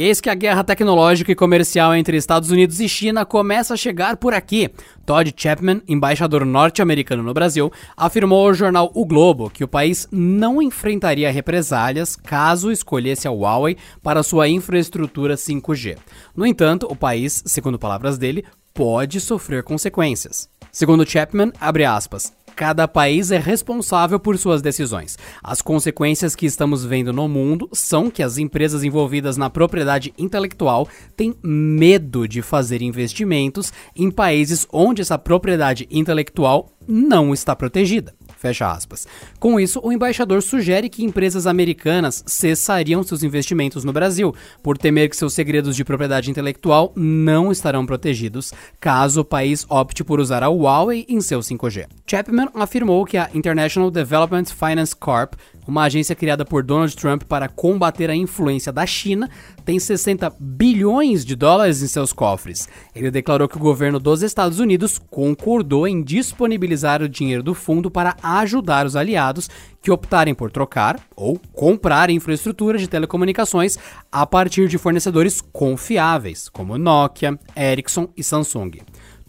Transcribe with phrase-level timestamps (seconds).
[0.00, 3.76] E eis que a guerra tecnológica e comercial entre Estados Unidos e China começa a
[3.76, 4.70] chegar por aqui.
[5.04, 10.62] Todd Chapman, embaixador norte-americano no Brasil, afirmou ao jornal O Globo que o país não
[10.62, 15.98] enfrentaria represálias caso escolhesse a Huawei para sua infraestrutura 5G.
[16.34, 20.48] No entanto, o país, segundo palavras dele, pode sofrer consequências.
[20.72, 25.16] Segundo Chapman, abre aspas, Cada país é responsável por suas decisões.
[25.42, 30.86] As consequências que estamos vendo no mundo são que as empresas envolvidas na propriedade intelectual
[31.16, 38.14] têm medo de fazer investimentos em países onde essa propriedade intelectual não está protegida.
[38.40, 39.06] Fecha aspas.
[39.38, 45.10] Com isso, o embaixador sugere que empresas americanas cessariam seus investimentos no Brasil, por temer
[45.10, 50.42] que seus segredos de propriedade intelectual não estarão protegidos, caso o país opte por usar
[50.42, 51.86] a Huawei em seu 5G.
[52.06, 55.34] Chapman afirmou que a International Development Finance Corp
[55.70, 59.30] uma agência criada por Donald Trump para combater a influência da China,
[59.64, 62.68] tem 60 bilhões de dólares em seus cofres.
[62.94, 67.90] Ele declarou que o governo dos Estados Unidos concordou em disponibilizar o dinheiro do fundo
[67.90, 69.48] para ajudar os aliados
[69.80, 73.78] que optarem por trocar ou comprar infraestrutura de telecomunicações
[74.10, 78.72] a partir de fornecedores confiáveis, como Nokia, Ericsson e Samsung.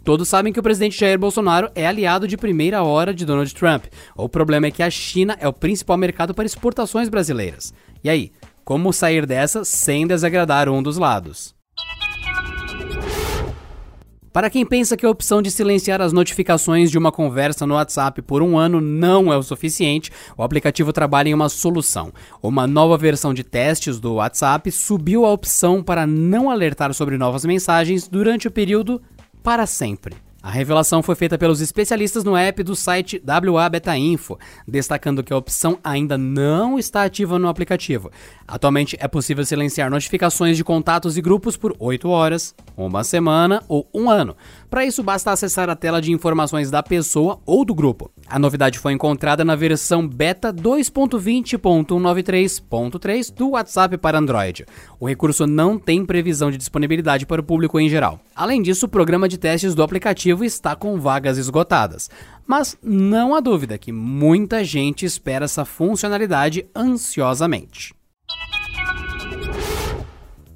[0.03, 3.85] Todos sabem que o presidente Jair Bolsonaro é aliado de primeira hora de Donald Trump.
[4.15, 7.71] O problema é que a China é o principal mercado para exportações brasileiras.
[8.03, 8.31] E aí,
[8.65, 11.53] como sair dessa sem desagradar um dos lados?
[14.33, 18.21] Para quem pensa que a opção de silenciar as notificações de uma conversa no WhatsApp
[18.21, 22.13] por um ano não é o suficiente, o aplicativo trabalha em uma solução.
[22.41, 27.43] Uma nova versão de testes do WhatsApp subiu a opção para não alertar sobre novas
[27.43, 29.01] mensagens durante o período
[29.43, 30.15] para sempre.
[30.43, 35.31] A revelação foi feita pelos especialistas no app do site WA Beta Info, destacando que
[35.31, 38.09] a opção ainda não está ativa no aplicativo.
[38.47, 43.87] Atualmente é possível silenciar notificações de contatos e grupos por 8 horas, uma semana ou
[43.93, 44.35] um ano.
[44.67, 48.09] Para isso, basta acessar a tela de informações da pessoa ou do grupo.
[48.27, 54.65] A novidade foi encontrada na versão beta 2.20.193.3 do WhatsApp para Android.
[54.99, 58.19] O recurso não tem previsão de disponibilidade para o público em geral.
[58.35, 62.09] Além disso, o programa de testes do aplicativo está com vagas esgotadas.
[62.47, 67.93] Mas não há dúvida que muita gente espera essa funcionalidade ansiosamente.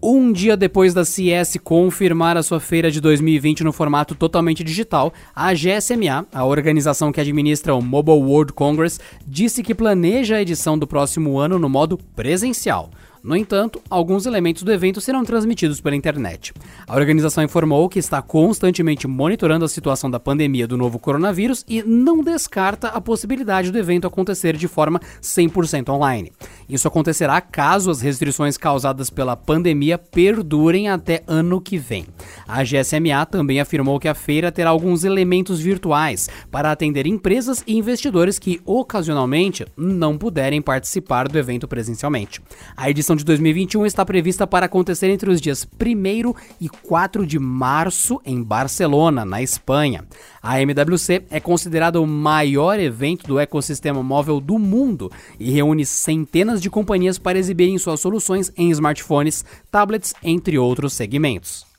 [0.07, 5.11] Um dia depois da CS confirmar a sua feira de 2020 no formato totalmente digital,
[5.35, 10.77] a GSMA, a organização que administra o Mobile World Congress, disse que planeja a edição
[10.77, 12.91] do próximo ano no modo presencial.
[13.25, 16.53] No entanto, alguns elementos do evento serão transmitidos pela internet.
[16.87, 21.81] A organização informou que está constantemente monitorando a situação da pandemia do novo coronavírus e
[21.81, 26.31] não descarta a possibilidade do evento acontecer de forma 100% online.
[26.69, 32.05] Isso acontecerá caso as restrições causadas pela pandemia perdurem até ano que vem.
[32.47, 37.75] A GSMA também afirmou que a feira terá alguns elementos virtuais para atender empresas e
[37.75, 42.39] investidores que ocasionalmente não puderem participar do evento presencialmente.
[42.77, 47.25] A edição edição de 2021 está prevista para acontecer entre os dias 1 e 4
[47.25, 50.05] de março em Barcelona, na Espanha.
[50.41, 56.61] A MWC é considerada o maior evento do ecossistema móvel do mundo e reúne centenas
[56.61, 61.74] de companhias para exibirem suas soluções em smartphones, tablets, entre outros segmentos.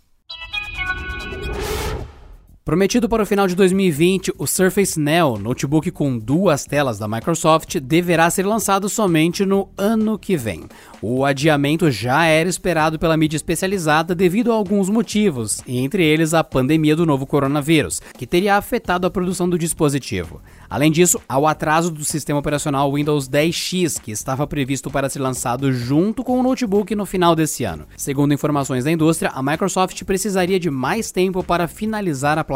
[2.66, 7.76] Prometido para o final de 2020, o Surface Neo, notebook com duas telas da Microsoft,
[7.76, 10.64] deverá ser lançado somente no ano que vem.
[11.00, 16.42] O adiamento já era esperado pela mídia especializada devido a alguns motivos, entre eles a
[16.42, 20.42] pandemia do novo coronavírus, que teria afetado a produção do dispositivo.
[20.68, 25.20] Além disso, há o atraso do sistema operacional Windows 10X, que estava previsto para ser
[25.20, 27.86] lançado junto com o notebook no final desse ano.
[27.96, 32.55] Segundo informações da indústria, a Microsoft precisaria de mais tempo para finalizar a plataforma.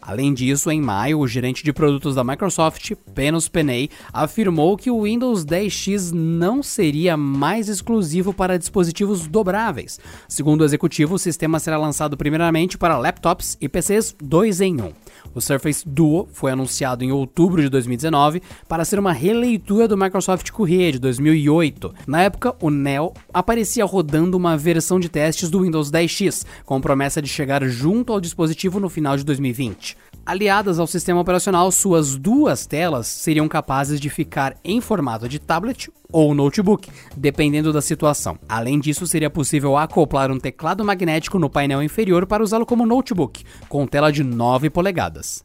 [0.00, 5.02] Além disso, em maio, o gerente de produtos da Microsoft, Penos Peney, afirmou que o
[5.02, 9.98] Windows 10X não seria mais exclusivo para dispositivos dobráveis.
[10.28, 14.92] Segundo o executivo, o sistema será lançado primeiramente para laptops e PCs 2 em 1.
[15.34, 20.50] O Surface Duo foi anunciado em outubro de 2019 para ser uma releitura do Microsoft
[20.50, 21.94] Courier de 2008.
[22.06, 27.22] Na época, o Neo aparecia rodando uma versão de testes do Windows 10X, com promessa
[27.22, 29.96] de chegar junto ao dispositivo no final de 2020.
[30.24, 35.90] Aliadas ao sistema operacional, suas duas telas seriam capazes de ficar em formato de tablet
[36.12, 38.38] ou notebook, dependendo da situação.
[38.48, 43.44] Além disso, seria possível acoplar um teclado magnético no painel inferior para usá-lo como notebook,
[43.68, 45.44] com tela de 9 polegadas.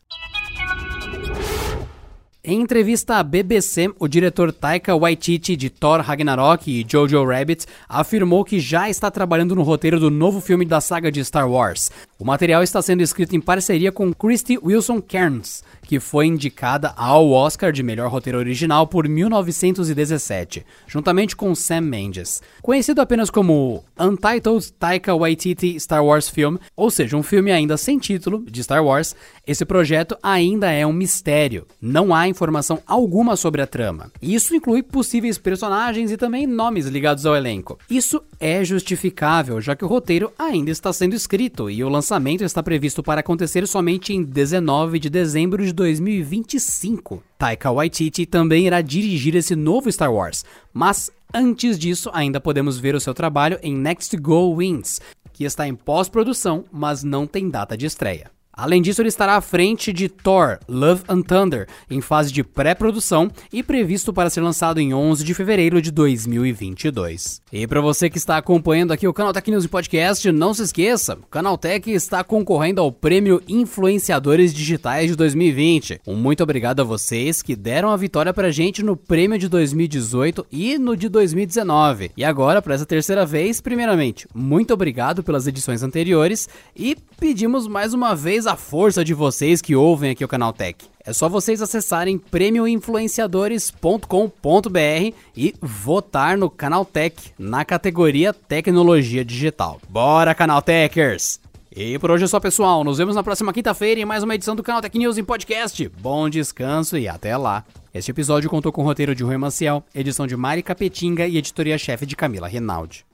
[2.47, 8.45] Em entrevista à BBC, o diretor Taika Waititi de Thor Ragnarok e Jojo Rabbit afirmou
[8.45, 11.89] que já está trabalhando no roteiro do novo filme da saga de Star Wars.
[12.19, 17.31] O material está sendo escrito em parceria com Christy Wilson Cairns, que foi indicada ao
[17.31, 22.41] Oscar de melhor roteiro original por 1917, juntamente com Sam Mendes.
[22.61, 27.97] Conhecido apenas como Untitled Taika Waititi Star Wars Film, ou seja, um filme ainda sem
[27.97, 29.15] título de Star Wars,
[29.45, 31.67] esse projeto ainda é um mistério.
[31.79, 34.11] Não há informação alguma sobre a trama.
[34.21, 37.77] Isso inclui possíveis personagens e também nomes ligados ao elenco.
[37.89, 42.63] Isso é justificável, já que o roteiro ainda está sendo escrito e o lançamento está
[42.63, 47.21] previsto para acontecer somente em 19 de dezembro de 2025.
[47.37, 50.43] Taika Waititi também irá dirigir esse novo Star Wars,
[50.73, 54.99] mas antes disso ainda podemos ver o seu trabalho em Next Go Wins,
[55.31, 58.34] que está em pós-produção, mas não tem data de estreia.
[58.55, 63.29] Além disso, ele estará à frente de Thor: Love and Thunder, em fase de pré-produção
[63.51, 67.41] e previsto para ser lançado em 11 de fevereiro de 2022.
[67.51, 71.15] E para você que está acompanhando aqui o Canal Tech News Podcast, não se esqueça,
[71.15, 76.01] o Canal Tech está concorrendo ao Prêmio Influenciadores Digitais de 2020.
[76.07, 80.45] Um muito obrigado a vocês que deram a vitória pra gente no prêmio de 2018
[80.51, 82.11] e no de 2019.
[82.15, 87.93] E agora, para essa terceira vez, primeiramente, muito obrigado pelas edições anteriores e pedimos mais
[87.93, 90.85] uma vez a força de vocês que ouvem aqui o Canal Tech.
[91.05, 99.79] É só vocês acessarem prêmioinfluenciadores.com.br e votar no Canal Tech na categoria Tecnologia Digital.
[99.87, 101.39] Bora, Canal Techers!
[101.75, 102.85] E por hoje é só, pessoal.
[102.85, 105.89] Nos vemos na próxima quinta-feira em mais uma edição do Canal Tech News em podcast.
[105.99, 107.65] Bom descanso e até lá.
[107.93, 112.05] Este episódio contou com o roteiro de Rui Maciel, edição de Mari Capetinga e editoria-chefe
[112.05, 113.05] de Camila Rinaldi.